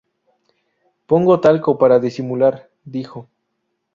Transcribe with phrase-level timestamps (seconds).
[1.09, 3.29] Pongo talco para disimular", dijo.